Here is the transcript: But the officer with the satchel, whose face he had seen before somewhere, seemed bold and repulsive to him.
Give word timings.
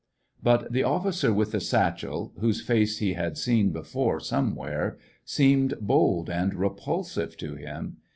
But 0.41 0.71
the 0.71 0.81
officer 0.81 1.31
with 1.31 1.51
the 1.51 1.59
satchel, 1.59 2.33
whose 2.39 2.59
face 2.59 2.97
he 2.97 3.13
had 3.13 3.37
seen 3.37 3.69
before 3.69 4.19
somewhere, 4.19 4.97
seemed 5.25 5.75
bold 5.79 6.27
and 6.27 6.55
repulsive 6.55 7.37
to 7.37 7.53
him. 7.53 7.97